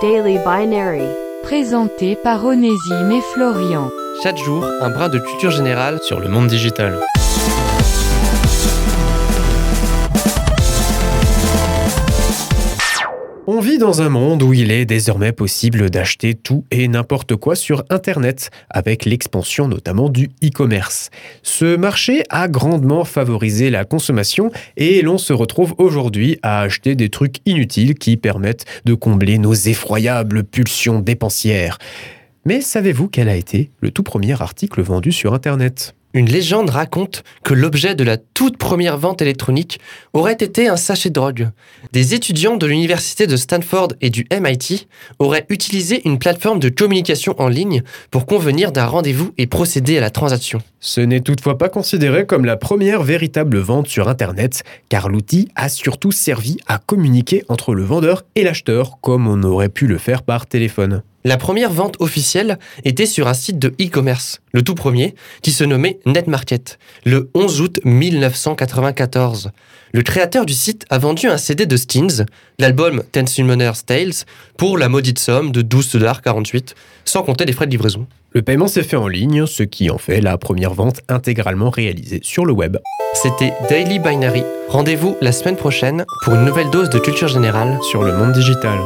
[0.00, 1.02] Daily Binary.
[1.42, 3.90] Présenté par Onésime et Florian.
[4.22, 7.00] Chaque jour, un brin de culture générale sur le monde digital.
[13.58, 17.56] On vit dans un monde où il est désormais possible d'acheter tout et n'importe quoi
[17.56, 21.10] sur Internet, avec l'expansion notamment du e-commerce.
[21.42, 27.08] Ce marché a grandement favorisé la consommation et l'on se retrouve aujourd'hui à acheter des
[27.08, 31.78] trucs inutiles qui permettent de combler nos effroyables pulsions dépensières.
[32.44, 35.96] Mais savez-vous quel a été le tout premier article vendu sur Internet?
[36.14, 39.78] Une légende raconte que l'objet de la toute première vente électronique
[40.14, 41.50] aurait été un sachet de drogue.
[41.92, 47.34] Des étudiants de l'université de Stanford et du MIT auraient utilisé une plateforme de communication
[47.38, 50.62] en ligne pour convenir d'un rendez-vous et procéder à la transaction.
[50.80, 55.68] Ce n'est toutefois pas considéré comme la première véritable vente sur Internet, car l'outil a
[55.68, 60.22] surtout servi à communiquer entre le vendeur et l'acheteur, comme on aurait pu le faire
[60.22, 61.02] par téléphone.
[61.28, 65.62] La première vente officielle était sur un site de e-commerce, le tout premier, qui se
[65.62, 69.50] nommait NetMarket, le 11 août 1994.
[69.92, 72.24] Le créateur du site a vendu un CD de Stings,
[72.58, 74.24] l'album Ten Summoner's Tales,
[74.56, 76.72] pour la maudite somme de 12,48$,
[77.04, 78.06] sans compter les frais de livraison.
[78.32, 82.20] Le paiement s'est fait en ligne, ce qui en fait la première vente intégralement réalisée
[82.22, 82.78] sur le web.
[83.12, 84.44] C'était Daily Binary.
[84.70, 88.78] Rendez-vous la semaine prochaine pour une nouvelle dose de culture générale Sur le monde digital.